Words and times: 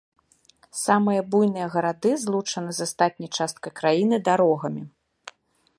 Самыя 0.85 1.25
буйныя 1.35 1.67
гарады 1.75 2.11
злучаны 2.23 2.71
з 2.77 2.89
астатняй 2.89 3.29
часткай 3.41 3.71
краіны 3.83 4.15
дарогамі. 4.31 4.83